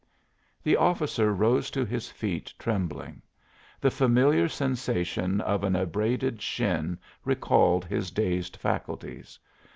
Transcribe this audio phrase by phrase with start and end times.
[0.63, 3.21] The officer rose to his feet, trembling.
[3.79, 9.37] The familiar sensation of an abraded shin recalled his dazed faculties.